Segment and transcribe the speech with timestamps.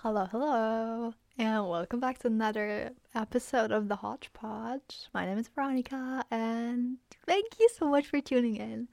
[0.00, 5.08] Hello, hello, and welcome back to another episode of the Hodgepodge.
[5.14, 8.88] My name is Veronica, and thank you so much for tuning in.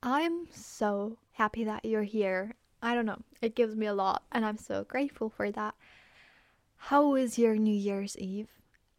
[0.00, 2.54] I'm so happy that you're here.
[2.80, 5.74] I don't know, it gives me a lot, and I'm so grateful for that.
[6.76, 8.48] How was your New Year's Eve?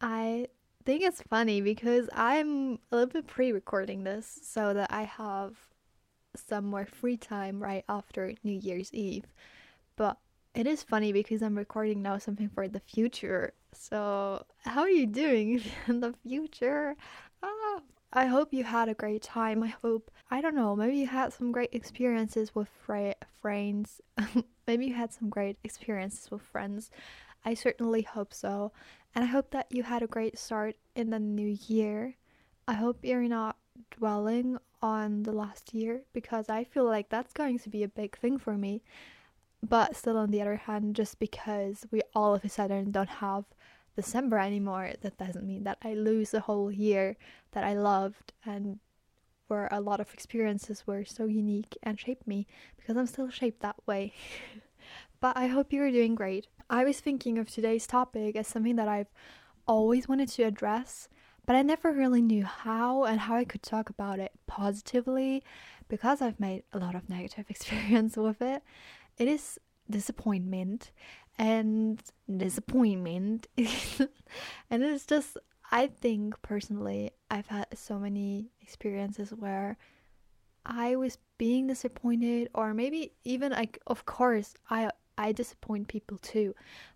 [0.02, 0.48] I
[0.84, 5.56] think it's funny because I'm a little bit pre recording this so that I have
[6.36, 9.24] some more free time right after New Year's Eve.
[9.96, 10.18] But
[10.54, 13.54] it is funny because I'm recording now something for the future.
[13.72, 16.94] So, how are you doing in the future?
[17.42, 17.80] Ah,
[18.12, 19.62] I hope you had a great time.
[19.62, 24.00] I hope, I don't know, maybe you had some great experiences with fr- friends.
[24.66, 26.90] maybe you had some great experiences with friends.
[27.44, 28.72] I certainly hope so.
[29.14, 32.16] And I hope that you had a great start in the new year.
[32.68, 33.56] I hope you're not
[33.90, 38.16] dwelling on the last year because I feel like that's going to be a big
[38.18, 38.82] thing for me.
[39.62, 43.44] But still, on the other hand, just because we all of a sudden don't have
[43.94, 47.16] December anymore, that doesn't mean that I lose a whole year
[47.52, 48.80] that I loved and
[49.46, 52.46] where a lot of experiences were so unique and shaped me
[52.76, 54.14] because I'm still shaped that way.
[55.20, 56.46] but I hope you're doing great.
[56.70, 59.12] I was thinking of today's topic as something that I've
[59.66, 61.08] always wanted to address,
[61.46, 65.44] but I never really knew how and how I could talk about it positively
[65.88, 68.62] because I've made a lot of negative experience with it.
[69.18, 70.90] It is disappointment
[71.38, 72.02] and
[72.34, 73.48] disappointment.
[73.56, 75.36] and it's just
[75.70, 79.76] I think personally I've had so many experiences where
[80.64, 86.54] I was being disappointed or maybe even like of course I I disappoint people too.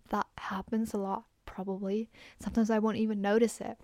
[0.09, 2.09] That happens a lot probably.
[2.39, 3.77] Sometimes I won't even notice it.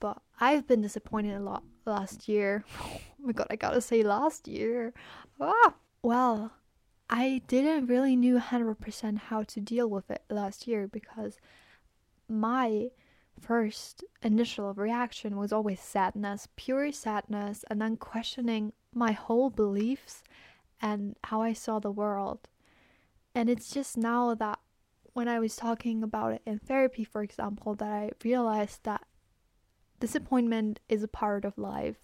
[0.00, 2.64] But I've been disappointed a lot last year.
[2.80, 4.94] oh my god, I gotta say last year.
[5.40, 6.52] Ah, well,
[7.10, 11.38] I didn't really knew 100% how to deal with it last year because
[12.28, 12.88] my
[13.40, 20.22] first initial reaction was always sadness, pure sadness, and then questioning my whole beliefs
[20.80, 22.48] and how I saw the world.
[23.34, 24.58] And it's just now that
[25.12, 29.06] when I was talking about it in therapy, for example, that I realized that
[30.00, 31.96] disappointment is a part of life.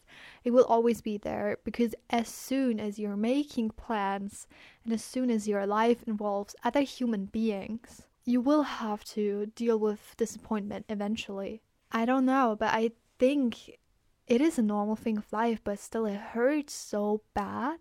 [0.43, 4.47] It will always be there because as soon as you're making plans
[4.85, 9.79] and as soon as your life involves other human beings, you will have to deal
[9.79, 11.63] with disappointment eventually.
[11.93, 13.79] I don't know, but I think
[14.27, 17.79] it is a normal thing of life, but still it hurts so bad.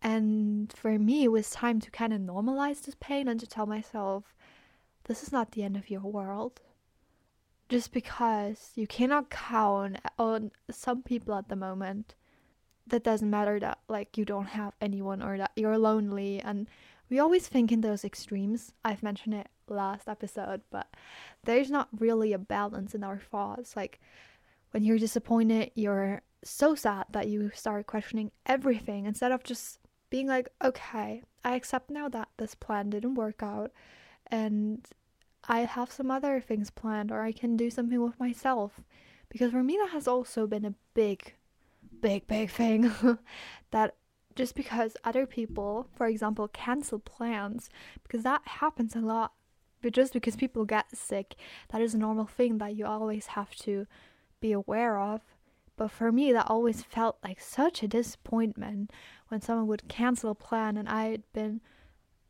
[0.00, 3.66] And for me, it was time to kind of normalize this pain and to tell
[3.66, 4.34] myself,
[5.04, 6.60] this is not the end of your world
[7.68, 12.14] just because you cannot count on some people at the moment.
[12.86, 16.40] That doesn't matter that like you don't have anyone or that you're lonely.
[16.40, 16.68] And
[17.10, 18.72] we always think in those extremes.
[18.84, 20.86] I've mentioned it last episode but
[21.44, 23.76] there's not really a balance in our thoughts.
[23.76, 24.00] Like
[24.70, 30.28] when you're disappointed you're so sad that you start questioning everything instead of just being
[30.28, 33.70] like okay i accept now that this plan didn't work out.
[34.30, 34.86] And
[35.48, 38.82] I have some other things planned or I can do something with myself.
[39.30, 41.34] Because for me, that has also been a big,
[42.00, 42.92] big, big thing.
[43.70, 43.94] that
[44.36, 47.70] just because other people, for example, cancel plans,
[48.02, 49.32] because that happens a lot.
[49.80, 51.34] But just because people get sick,
[51.70, 53.86] that is a normal thing that you always have to
[54.40, 55.22] be aware of.
[55.76, 58.92] But for me, that always felt like such a disappointment
[59.28, 61.60] when someone would cancel a plan and I had been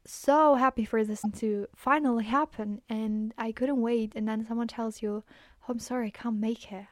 [0.08, 5.02] so happy for this to finally happen and I couldn't wait and then someone tells
[5.02, 5.22] you,
[5.62, 6.86] oh, I'm sorry, I can't make it.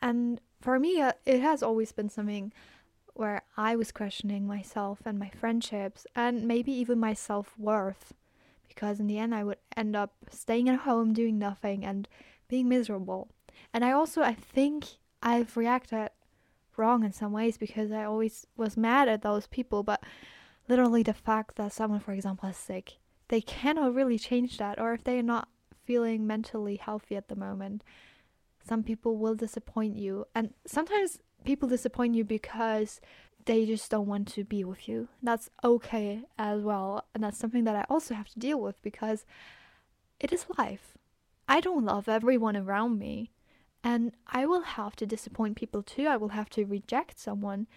[0.00, 2.52] And for me, uh, it has always been something
[3.14, 8.14] where I was questioning myself and my friendships and maybe even my self worth.
[8.68, 12.06] Because in the end, I would end up staying at home doing nothing and
[12.48, 13.28] being miserable.
[13.72, 14.84] And I also, I think
[15.22, 16.10] I've reacted
[16.76, 20.02] wrong in some ways because I always was mad at those people, but
[20.68, 24.78] literally the fact that someone, for example, is sick, they cannot really change that.
[24.78, 25.48] Or if they're not
[25.84, 27.82] feeling mentally healthy at the moment,
[28.64, 30.26] some people will disappoint you.
[30.34, 33.00] And sometimes people disappoint you because
[33.44, 35.08] they just don't want to be with you.
[35.22, 37.04] That's okay as well.
[37.14, 39.24] And that's something that I also have to deal with because
[40.18, 40.96] it is life.
[41.48, 43.30] I don't love everyone around me.
[43.84, 46.06] And I will have to disappoint people too.
[46.08, 47.68] I will have to reject someone.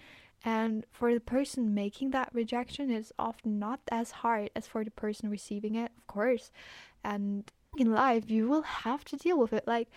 [0.43, 4.91] And for the person making that rejection, it's often not as hard as for the
[4.91, 6.51] person receiving it, of course.
[7.03, 9.67] And in life, you will have to deal with it.
[9.67, 9.89] Like,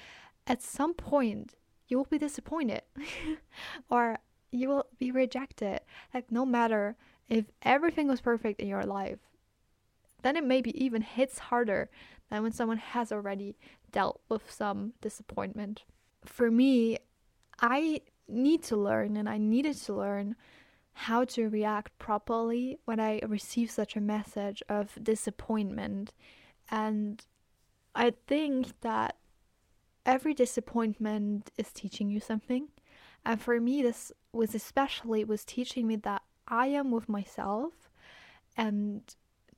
[0.46, 1.54] at some point,
[1.88, 2.82] you will be disappointed
[3.90, 4.18] or
[4.50, 5.80] you will be rejected.
[6.12, 6.96] Like, no matter
[7.28, 9.18] if everything was perfect in your life,
[10.22, 11.88] then it maybe even hits harder
[12.30, 13.56] than when someone has already
[13.90, 15.84] dealt with some disappointment.
[16.24, 16.98] For me,
[17.60, 18.00] I
[18.32, 20.36] need to learn and I needed to learn
[20.94, 26.12] how to react properly when I receive such a message of disappointment.
[26.70, 27.24] And
[27.94, 29.16] I think that
[30.04, 32.68] every disappointment is teaching you something.
[33.24, 37.88] And for me, this was especially was teaching me that I am with myself,
[38.56, 39.02] and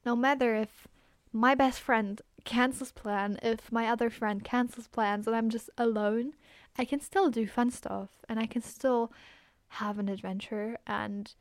[0.05, 0.87] no matter if
[1.33, 6.35] my best friend cancels plan, if my other friend cancels plans, and I'm just alone,
[6.77, 9.13] I can still do fun stuff, and I can still
[9.69, 11.33] have an adventure and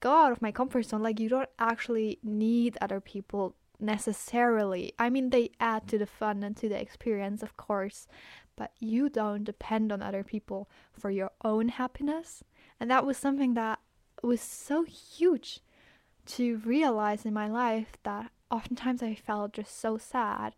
[0.00, 1.02] go out of my comfort zone.
[1.02, 4.92] Like you don't actually need other people necessarily.
[4.98, 8.06] I mean, they add to the fun and to the experience, of course,
[8.56, 12.44] but you don't depend on other people for your own happiness.
[12.78, 13.78] And that was something that
[14.22, 15.60] was so huge
[16.26, 20.54] to realize in my life that oftentimes I felt just so sad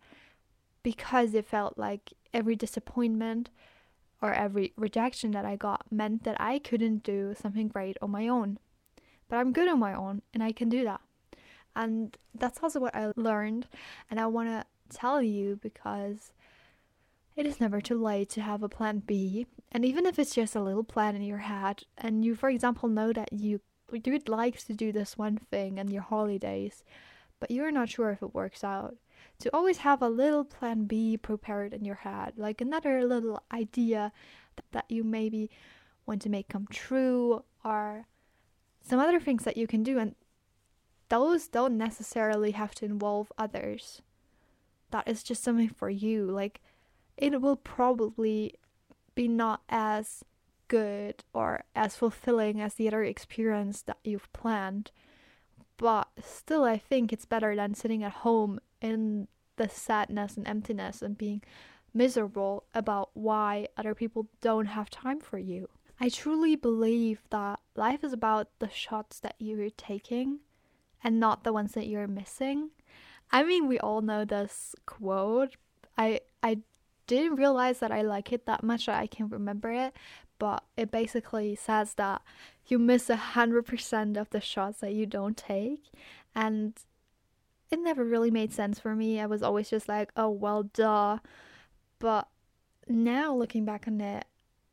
[0.83, 3.51] because it felt like every disappointment
[4.23, 8.29] or every rejection that I got meant that I couldn't do something great on my
[8.29, 8.59] own.
[9.29, 11.01] But I'm good on my own and I can do that.
[11.75, 13.67] And that's also what I learned,
[14.11, 14.65] and I want to
[14.95, 16.33] tell you because
[17.35, 19.47] it is never too late to have a plan B.
[19.71, 22.89] And even if it's just a little plan in your head, and you, for example,
[22.89, 23.61] know that you
[23.91, 26.85] you'd like to do this one thing in your holidays,
[27.41, 28.97] but you're not sure if it works out,
[29.41, 34.13] to always have a little plan B prepared in your head, like another little idea
[34.73, 35.51] that you maybe
[36.07, 38.07] want to make come true, or
[38.83, 39.99] some other things that you can do.
[39.99, 40.15] And
[41.09, 44.03] those don't necessarily have to involve others.
[44.91, 46.27] That is just something for you.
[46.27, 46.61] Like,
[47.17, 48.55] it will probably
[49.15, 50.25] be not as
[50.69, 54.91] good or as fulfilling as the other experience that you've planned.
[55.77, 61.01] But still, I think it's better than sitting at home in the sadness and emptiness
[61.01, 61.43] and being
[61.95, 65.69] miserable about why other people don't have time for you.
[66.01, 70.41] I truly believe that life is about the shots that you're taking
[71.05, 72.71] and not the ones that you're missing.
[73.31, 75.57] I mean, we all know this quote.
[75.97, 76.59] I I
[77.07, 79.95] didn't realize that I like it that much that I can remember it,
[80.39, 82.23] but it basically says that
[82.67, 85.91] you miss a hundred percent of the shots that you don't take,
[86.35, 86.75] and
[87.73, 89.19] it never really made sense for me.
[89.19, 91.19] I was always just like, oh well, duh.
[91.99, 92.29] But
[92.87, 94.27] now looking back on it,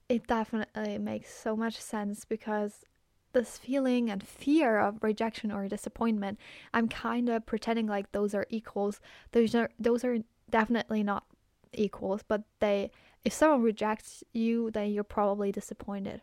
[0.10, 2.84] it definitely makes so much sense because
[3.32, 6.40] this feeling and fear of rejection or disappointment,
[6.74, 9.00] I'm kind of pretending like those are equals.
[9.32, 10.18] Those are those are
[10.50, 11.24] definitely not
[11.72, 12.92] equals, but they
[13.24, 16.22] if someone rejects you, then you're probably disappointed.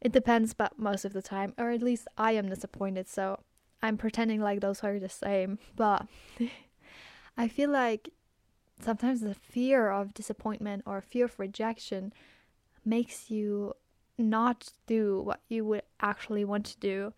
[0.00, 3.38] It depends, but most of the time, or at least I am disappointed, so
[3.82, 5.58] I'm pretending like those are the same.
[5.76, 6.06] But
[7.36, 8.10] I feel like
[8.80, 12.12] sometimes the fear of disappointment or fear of rejection
[12.84, 13.74] makes you
[14.18, 17.12] not do what you would actually want to do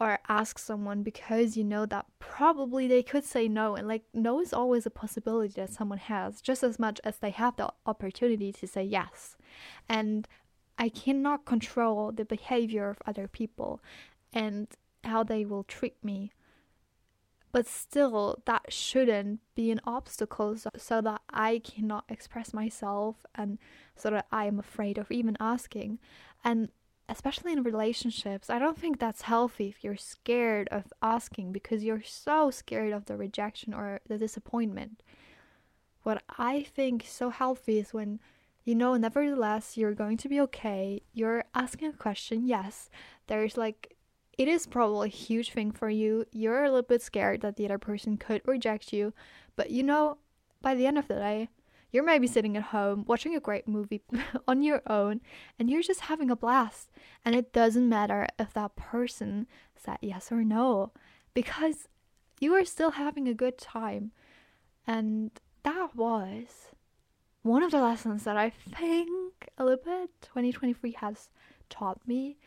[0.00, 4.40] or ask someone because you know that probably they could say no and like no
[4.40, 8.52] is always a possibility that someone has just as much as they have the opportunity
[8.52, 9.36] to say yes
[9.88, 10.26] and
[10.78, 13.80] i cannot control the behavior of other people
[14.32, 14.68] and
[15.06, 16.32] how they will treat me
[17.52, 23.58] but still that shouldn't be an obstacle so, so that i cannot express myself and
[23.94, 25.98] so that i am afraid of even asking
[26.44, 26.68] and
[27.08, 32.02] especially in relationships, I don't think that's healthy if you're scared of asking because you're
[32.02, 35.02] so scared of the rejection or the disappointment.
[36.02, 38.20] What I think so healthy is when
[38.64, 41.02] you know, nevertheless, you're going to be okay.
[41.12, 42.88] You're asking a question, yes.
[43.26, 43.93] There's like,
[44.36, 46.26] it is probably a huge thing for you.
[46.32, 49.12] You're a little bit scared that the other person could reject you,
[49.56, 50.18] but you know,
[50.60, 51.48] by the end of the day,
[51.94, 54.02] you're maybe sitting at home watching a great movie
[54.48, 55.20] on your own
[55.58, 56.90] and you're just having a blast.
[57.24, 60.92] And it doesn't matter if that person said yes or no
[61.34, 61.86] because
[62.40, 64.10] you are still having a good time.
[64.88, 65.30] And
[65.62, 66.72] that was
[67.42, 71.28] one of the lessons that I think a little bit 2023 has
[71.70, 72.38] taught me.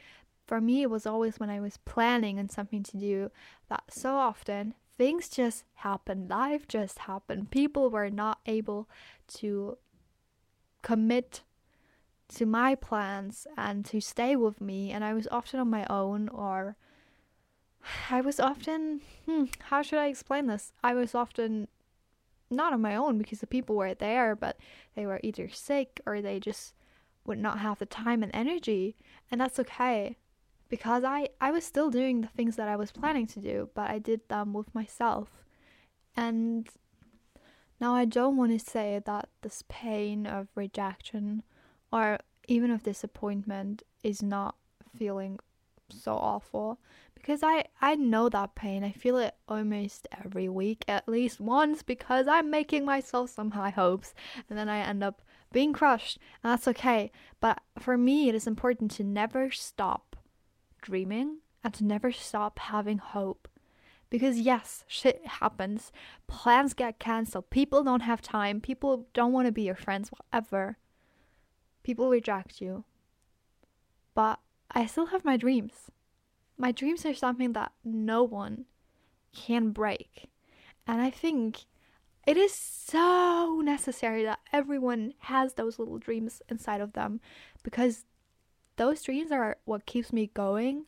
[0.48, 3.32] For me, it was always when I was planning on something to do
[3.70, 7.51] that so often things just happened, life just happened.
[7.51, 8.89] People were not able
[9.36, 9.77] to
[10.82, 11.42] commit
[12.30, 16.30] to my plans and to stay with me, and I was often on my own,
[16.30, 16.77] or
[18.10, 20.72] I was often, hmm, how should I explain this?
[20.82, 21.68] I was often
[22.50, 24.58] not on my own because the people were there, but
[24.96, 26.74] they were either sick or they just
[27.25, 28.96] would not have the time and energy,
[29.30, 30.16] and that's okay
[30.69, 33.89] because I, I was still doing the things that I was planning to do, but
[33.89, 35.29] I did them with myself.
[36.15, 36.67] And
[37.79, 41.43] now I don't want to say that this pain of rejection
[41.91, 44.55] or even of disappointment is not
[44.97, 45.39] feeling
[45.89, 46.79] so awful
[47.13, 48.83] because I I know that pain.
[48.83, 53.69] I feel it almost every week at least once because I'm making myself some high
[53.69, 54.13] hopes
[54.50, 55.21] and then I end up
[55.51, 57.12] being crushed and that's okay.
[57.39, 60.07] But for me it is important to never stop
[60.88, 63.50] dreaming and to never stop having hope.
[64.10, 65.91] Because yes, shit happens.
[66.27, 67.50] Plans get cancelled.
[67.50, 68.62] People don't have time.
[68.62, 70.77] People don't want to be your friends, whatever.
[71.84, 72.86] People reject you.
[74.15, 74.39] But
[74.72, 75.91] I still have my dreams.
[76.58, 78.65] My dreams are something that no one
[79.36, 80.29] can break.
[80.88, 81.65] And I think
[82.25, 87.20] it is so necessary that everyone has those little dreams inside of them
[87.62, 88.06] because
[88.77, 90.86] those dreams are what keeps me going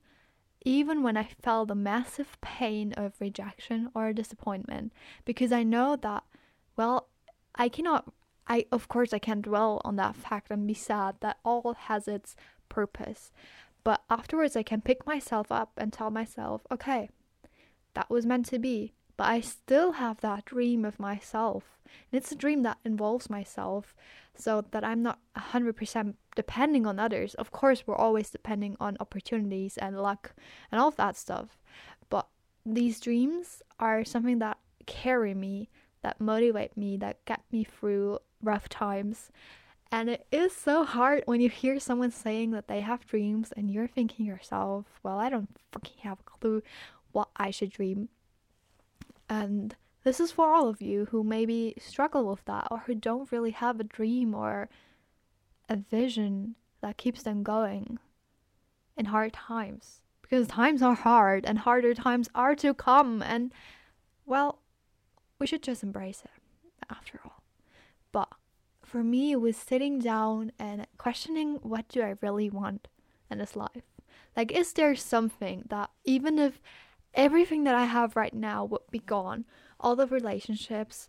[0.66, 4.92] even when I felt the massive pain of rejection or disappointment,
[5.26, 6.24] because I know that,
[6.76, 7.08] well,
[7.56, 8.12] I cannot,
[8.48, 12.08] I, of course, I can't dwell on that fact and be sad that all has
[12.08, 12.36] its
[12.68, 13.32] purpose.
[13.84, 17.10] But afterwards, I can pick myself up and tell myself, okay,
[17.94, 18.94] that was meant to be.
[19.20, 21.78] But I still have that dream of myself.
[22.10, 23.94] And it's a dream that involves myself
[24.34, 27.34] so that I'm not 100% depending on others.
[27.34, 30.32] Of course, we're always depending on opportunities and luck
[30.72, 31.60] and all of that stuff.
[32.10, 32.28] But
[32.66, 35.70] these dreams are something that carry me,
[36.02, 39.32] that motivate me, that get me through rough times.
[39.92, 43.70] And it is so hard when you hear someone saying that they have dreams and
[43.70, 46.64] you're thinking yourself, well, I don't fucking have a clue
[47.12, 48.08] what I should dream.
[49.30, 53.32] And this is for all of you who maybe struggle with that or who don't
[53.32, 54.70] really have a dream or
[55.68, 58.00] a vision that keeps them going
[58.98, 60.02] in hard times.
[60.22, 63.22] Because times are hard and harder times are to come.
[63.22, 63.52] And,
[64.26, 64.60] well,
[65.40, 66.32] we should just embrace it
[66.90, 67.44] after all.
[68.12, 68.30] But
[68.84, 72.88] for me, it was sitting down and questioning what do I really want
[73.30, 73.84] in this life?
[74.36, 76.62] Like, is there something that even if
[77.14, 79.46] everything that I have right now would be gone,
[79.80, 81.08] all the relationships,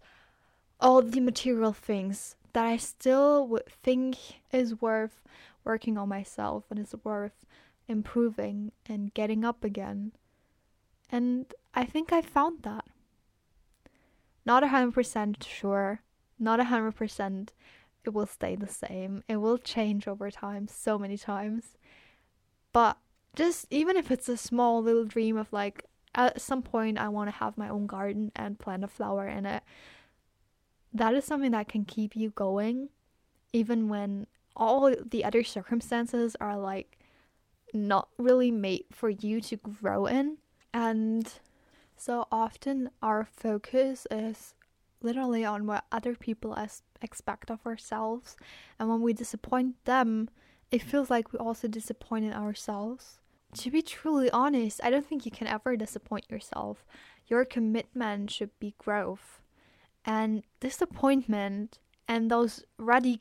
[0.80, 4.16] all the material things that I still would think
[4.52, 5.22] is worth
[5.64, 7.44] working on myself and is worth
[7.86, 10.12] improving and getting up again.
[11.10, 12.84] And I think I found that.
[14.46, 16.02] Not 100% sure,
[16.38, 17.48] not 100%
[18.04, 19.22] it will stay the same.
[19.28, 21.76] It will change over time so many times.
[22.72, 22.96] But
[23.36, 27.28] just even if it's a small little dream of like at some point I want
[27.30, 29.62] to have my own garden and plant a flower in it.
[30.92, 32.88] That is something that can keep you going
[33.52, 34.26] even when
[34.56, 36.98] all the other circumstances are like
[37.72, 40.38] not really made for you to grow in.
[40.74, 41.32] And
[41.96, 44.54] so often our focus is
[45.02, 48.36] literally on what other people as expect of ourselves.
[48.78, 50.28] And when we disappoint them,
[50.70, 53.19] it feels like we also disappointed ourselves
[53.54, 56.84] to be truly honest, I don't think you can ever disappoint yourself.
[57.26, 59.42] Your commitment should be growth.
[60.04, 61.78] And disappointment
[62.08, 63.20] and those ruddy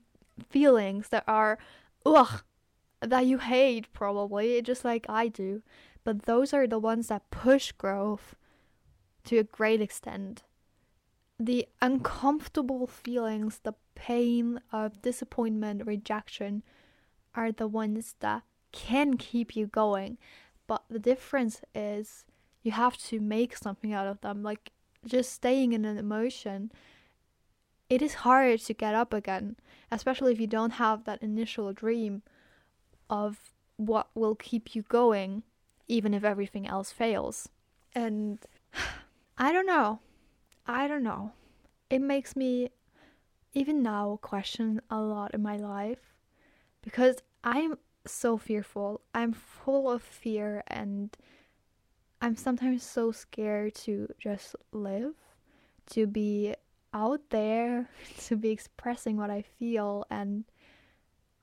[0.50, 1.58] feelings that are,
[2.06, 2.44] ugh,
[3.02, 5.62] that you hate probably, just like I do.
[6.04, 8.36] But those are the ones that push growth
[9.26, 10.44] to a great extent.
[11.40, 16.64] The uncomfortable feelings, the pain of disappointment, rejection,
[17.36, 20.18] are the ones that can keep you going.
[20.68, 22.26] But the difference is
[22.64, 24.44] you have to make something out of them.
[24.44, 24.72] Like
[25.06, 26.72] just staying in an emotion,
[27.90, 29.56] it is hard to get up again,
[29.92, 32.22] especially if you don't have that initial dream
[33.10, 33.38] of
[33.78, 35.44] what will keep you going,
[35.88, 37.50] even if everything else fails.
[37.96, 38.40] And
[39.38, 40.00] I don't know.
[40.68, 41.32] I don't know.
[41.90, 42.70] It makes me
[43.54, 46.14] even now question a lot in my life
[46.84, 47.78] because I'm
[48.10, 49.02] so fearful.
[49.14, 51.16] I'm full of fear and
[52.22, 55.14] I'm sometimes so scared to just live,
[55.92, 56.56] to be
[56.94, 57.90] out there,
[58.26, 60.46] to be expressing what I feel and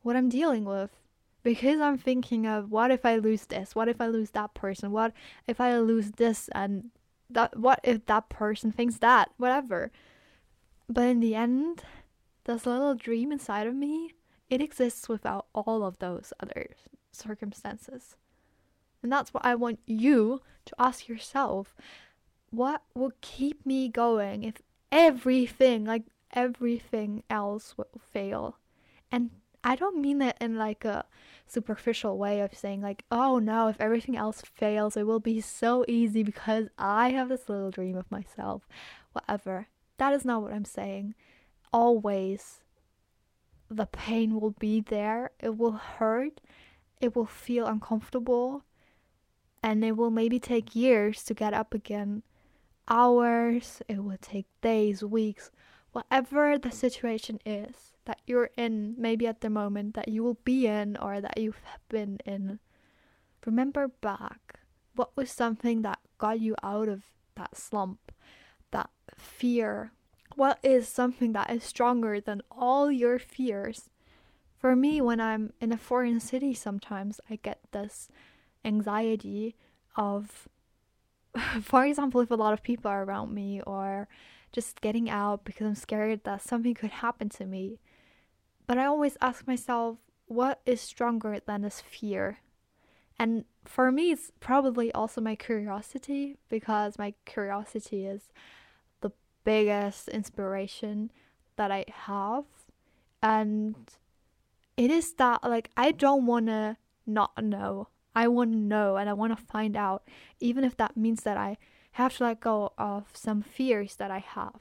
[0.02, 0.90] what I'm dealing with.
[1.42, 3.74] Because I'm thinking of what if I lose this?
[3.74, 4.90] What if I lose that person?
[4.90, 5.12] What
[5.46, 6.90] if I lose this and
[7.30, 9.30] that what if that person thinks that?
[9.36, 9.92] Whatever.
[10.88, 11.84] But in the end,
[12.44, 14.12] this little dream inside of me
[14.48, 16.68] it exists without all of those other
[17.12, 18.16] circumstances.
[19.02, 21.74] And that's what I want you to ask yourself.
[22.50, 28.58] What will keep me going if everything, like everything else will fail?
[29.10, 29.30] And
[29.62, 31.04] I don't mean that in like a
[31.46, 35.84] superficial way of saying like, oh no, if everything else fails, it will be so
[35.88, 38.68] easy because I have this little dream of myself.
[39.12, 39.68] whatever.
[39.98, 41.14] That is not what I'm saying.
[41.72, 42.60] Always
[43.70, 45.30] the pain will be there.
[45.40, 46.40] It will hurt.
[47.00, 48.64] It will feel uncomfortable.
[49.62, 52.22] And it will maybe take years to get up again.
[52.88, 53.82] Hours.
[53.88, 55.50] It will take days, weeks.
[55.92, 60.66] Whatever the situation is that you're in, maybe at the moment that you will be
[60.66, 62.60] in or that you've been in,
[63.44, 64.60] remember back.
[64.94, 67.04] What was something that got you out of
[67.34, 68.12] that slump,
[68.70, 69.92] that fear,
[70.34, 73.90] what is something that is stronger than all your fears?
[74.58, 78.08] For me, when I'm in a foreign city, sometimes I get this
[78.64, 79.54] anxiety
[79.94, 80.48] of,
[81.62, 84.08] for example, if a lot of people are around me, or
[84.52, 87.78] just getting out because I'm scared that something could happen to me.
[88.66, 92.38] But I always ask myself, what is stronger than this fear?
[93.18, 98.30] And for me, it's probably also my curiosity because my curiosity is
[99.46, 101.10] biggest inspiration
[101.56, 102.44] that I have.
[103.22, 103.76] And
[104.76, 106.76] it is that, like, I don't want to
[107.06, 107.88] not know.
[108.14, 110.02] I want to know and I want to find out,
[110.40, 111.56] even if that means that I
[111.92, 114.60] have to let go of some fears that I have.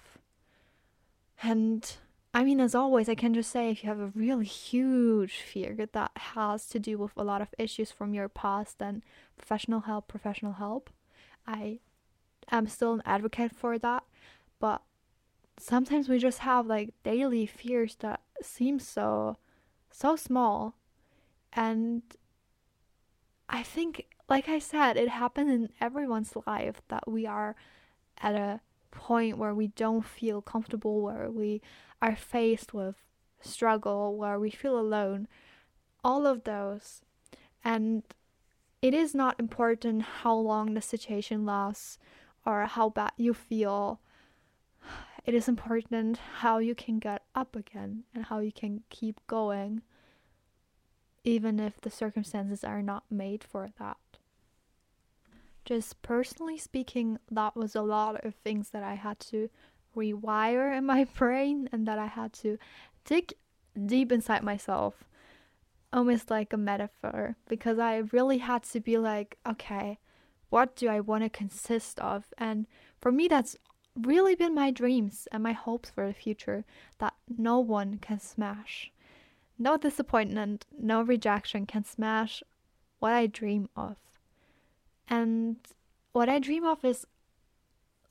[1.42, 1.98] And
[2.34, 5.88] I mean, as always, I can just say if you have a really huge fear
[5.94, 9.04] that has to do with a lot of issues from your past, then
[9.38, 10.90] professional help, professional help.
[11.48, 11.80] I
[12.52, 14.04] am still an advocate for that
[14.60, 14.82] but
[15.58, 19.38] sometimes we just have like daily fears that seem so
[19.92, 20.76] so small.
[21.54, 22.02] And
[23.48, 27.56] i think like i said it happens in everyone's life that we are
[28.18, 28.60] at a
[28.90, 31.62] point where we don't feel comfortable where we
[32.02, 32.96] are faced with
[33.42, 35.28] struggle where we feel alone
[36.06, 37.02] all of those.
[37.64, 38.04] And
[38.82, 41.98] it is not important how long the situation lasts
[42.46, 44.00] or how bad you feel
[45.26, 49.82] it is important how you can get up again and how you can keep going,
[51.24, 53.98] even if the circumstances are not made for that.
[55.66, 59.50] Just personally speaking, that was a lot of things that I had to
[59.96, 62.60] rewire in my brain and that I had to
[63.04, 63.34] dig
[63.84, 65.06] deep inside myself,
[65.92, 69.98] almost like a metaphor, because I really had to be like, okay,
[70.52, 72.26] what do I want to consist of?
[72.38, 72.68] And
[73.02, 73.58] for me, that's
[74.00, 76.66] really been my dreams and my hopes for the future
[77.00, 78.92] that no one can smash.
[79.58, 82.44] No disappointment, no rejection can smash
[83.00, 83.98] what I dream of.
[85.08, 85.58] And
[86.12, 87.06] what I dream of is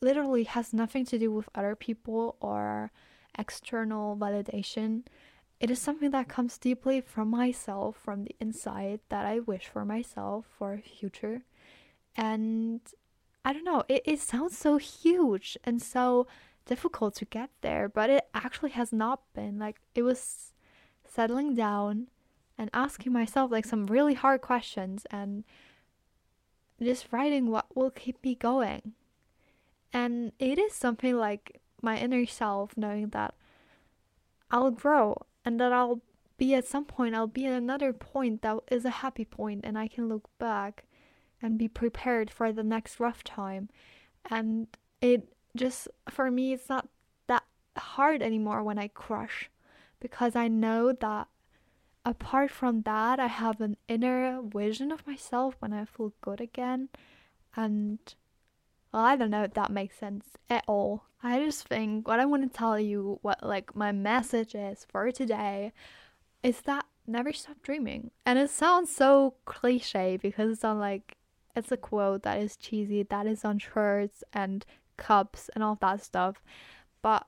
[0.00, 2.90] literally has nothing to do with other people or
[3.38, 5.04] external validation.
[5.60, 9.84] It is something that comes deeply from myself, from the inside, that I wish for
[9.84, 11.42] myself for a future.
[12.16, 12.80] And
[13.44, 16.26] I don't know, it, it sounds so huge and so
[16.66, 19.58] difficult to get there, but it actually has not been.
[19.58, 20.54] Like, it was
[21.06, 22.08] settling down
[22.56, 25.44] and asking myself like some really hard questions and
[26.82, 28.92] just writing what will keep me going.
[29.92, 33.34] And it is something like my inner self knowing that
[34.50, 36.00] I'll grow and that I'll
[36.36, 39.78] be at some point, I'll be at another point that is a happy point and
[39.78, 40.84] I can look back
[41.44, 43.68] and be prepared for the next rough time.
[44.30, 44.66] And
[45.02, 46.88] it just, for me, it's not
[47.26, 47.44] that
[47.76, 49.50] hard anymore when I crush
[50.00, 51.28] because I know that
[52.04, 56.88] apart from that, I have an inner vision of myself when I feel good again.
[57.54, 57.98] And
[58.90, 61.04] well, I don't know if that makes sense at all.
[61.22, 65.10] I just think what I want to tell you, what like my message is for
[65.12, 65.72] today,
[66.42, 68.12] is that never stop dreaming.
[68.24, 71.16] And it sounds so cliche because it's on like
[71.56, 74.64] it's a quote that is cheesy, that is on shirts and
[74.96, 76.42] cups and all that stuff.
[77.02, 77.26] But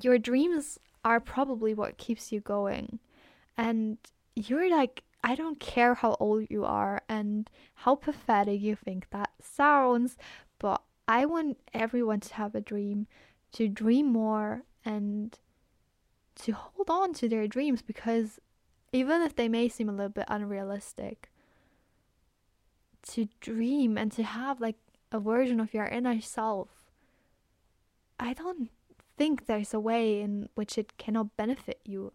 [0.00, 2.98] your dreams are probably what keeps you going.
[3.56, 3.98] And
[4.34, 9.30] you're like, I don't care how old you are and how pathetic you think that
[9.40, 10.16] sounds,
[10.58, 13.06] but I want everyone to have a dream,
[13.52, 15.36] to dream more and
[16.42, 18.38] to hold on to their dreams because
[18.92, 21.30] even if they may seem a little bit unrealistic,
[23.08, 24.76] to dream and to have like
[25.10, 26.68] a version of your inner self,
[28.20, 28.70] I don't
[29.16, 32.12] think there's a way in which it cannot benefit you.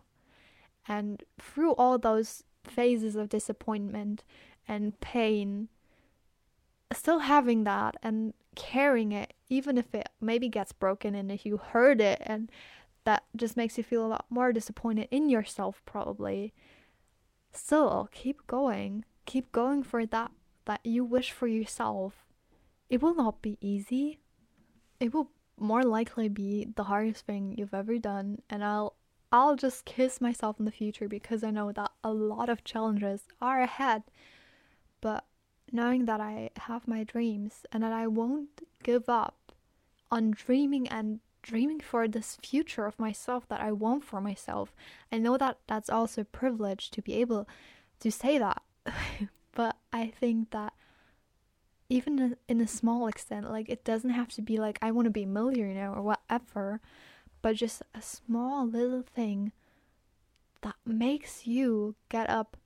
[0.88, 4.23] And through all those phases of disappointment
[4.67, 5.69] and pain,
[6.91, 11.58] still having that and carrying it, even if it maybe gets broken and if you
[11.58, 12.51] hurt it, and
[13.06, 16.53] that just makes you feel a lot more disappointed in yourself, probably.
[17.51, 19.06] Still, keep going.
[19.25, 20.32] Keep going for that
[20.65, 22.26] that you wish for yourself,
[22.89, 24.19] it will not be easy.
[24.99, 28.95] It will more likely be the hardest thing you've ever done and I'll
[29.32, 33.23] I'll just kiss myself in the future because I know that a lot of challenges
[33.41, 34.04] are ahead.
[35.02, 35.26] But
[35.71, 39.52] knowing that I have my dreams and that I won't give up
[40.12, 44.76] on dreaming and dreaming for this future of myself that I want for myself.
[45.12, 47.47] I know that that's also a privilege to be able
[48.02, 48.62] to say that.
[49.93, 50.73] I think that
[51.88, 55.12] even in a small extent, like it doesn't have to be like I want to
[55.12, 56.82] be a millionaire or whatever,
[57.43, 59.51] but just a small little thing
[60.62, 62.58] that makes you get up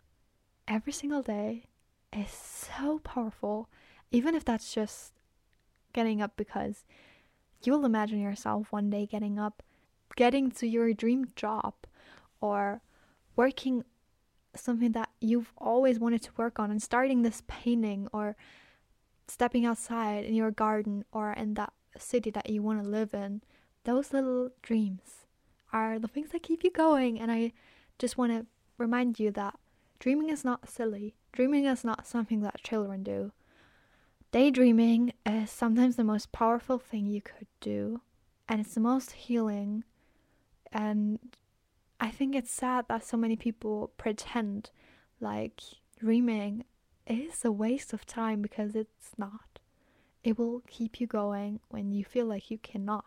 [0.67, 1.65] every single day
[2.15, 3.69] is so powerful.
[4.11, 5.11] Even if that's just
[5.91, 6.85] getting up because
[7.63, 9.63] you'll imagine yourself one day getting up,
[10.15, 11.73] getting to your dream job,
[12.39, 12.81] or
[13.35, 13.83] working
[14.59, 18.35] something that you've always wanted to work on and starting this painting or
[19.27, 23.41] stepping outside in your garden or in that city that you want to live in.
[23.83, 25.25] Those little dreams
[25.73, 27.19] are the things that keep you going.
[27.19, 27.53] And I
[27.99, 28.45] just want to
[28.77, 29.55] remind you that
[29.99, 31.15] dreaming is not silly.
[31.31, 33.31] Dreaming is not something that children do.
[34.31, 38.01] Daydreaming is sometimes the most powerful thing you could do,
[38.49, 39.85] and it's the most healing.
[40.71, 41.19] And
[41.99, 44.69] I think it's sad that so many people pretend
[45.19, 45.61] like
[45.99, 46.65] dreaming
[47.07, 49.59] is a waste of time because it's not.
[50.23, 53.05] It will keep you going when you feel like you cannot.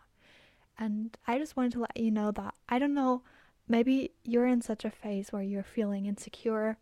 [0.77, 3.21] And I just wanted to let you know that I don't know,
[3.67, 6.77] maybe you're in such a phase where you're feeling insecure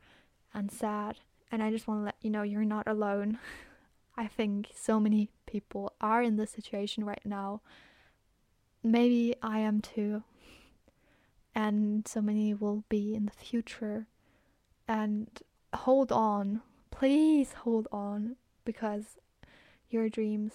[0.53, 1.17] and sad,
[1.51, 3.37] and I just want to let you know you're not alone.
[4.17, 7.61] I think so many people are in this situation right now.
[8.83, 10.23] Maybe I am too.
[11.55, 14.07] And so many will be in the future.
[14.87, 15.27] And
[15.73, 16.61] hold on.
[16.91, 18.35] Please hold on
[18.65, 19.17] because
[19.89, 20.53] your dreams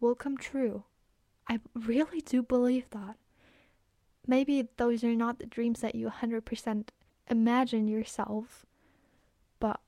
[0.00, 0.84] will come true.
[1.48, 3.16] I really do believe that.
[4.26, 6.88] Maybe those are not the dreams that you 100%
[7.30, 8.66] imagine yourself,
[9.60, 9.80] but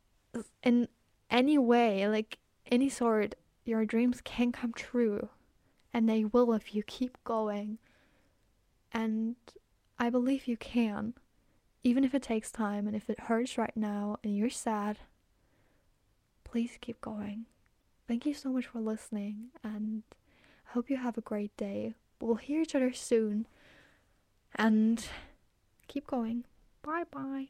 [0.63, 0.89] in
[1.31, 2.39] any way, like
[2.71, 5.29] any sort, your dreams can come true.
[5.93, 7.79] And they will if you keep going.
[8.93, 9.37] And
[9.99, 11.15] I believe you can.
[11.85, 14.99] Even if it takes time and if it hurts right now and you're sad,
[16.45, 17.47] please keep going.
[18.07, 20.03] Thank you so much for listening and
[20.69, 21.95] I hope you have a great day.
[22.21, 23.47] We'll hear each other soon
[24.55, 25.07] and
[25.87, 26.45] keep going.
[26.83, 27.49] Bye bye.